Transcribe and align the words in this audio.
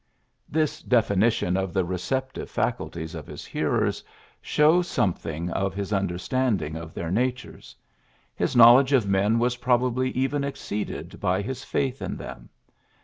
''This 0.57 0.81
definition 0.81 1.55
of 1.55 1.73
the 1.73 1.85
receptive 1.85 2.49
facul 2.51 2.91
ties 2.91 3.13
of 3.13 3.27
his 3.27 3.45
hearers 3.45 4.03
shows 4.41 4.87
something 4.87 5.51
of 5.51 5.75
his 5.75 5.93
understanding 5.93 6.75
of 6.75 6.91
their 6.95 7.11
natures. 7.11 7.75
His 8.35 8.55
knowledge 8.55 8.93
of 8.93 9.07
men 9.07 9.37
was 9.37 9.57
probably 9.57 10.09
even 10.13 10.43
exceeded 10.43 11.19
by 11.19 11.43
his 11.43 11.63
faith 11.63 12.01
in 12.01 12.17
them. 12.17 12.49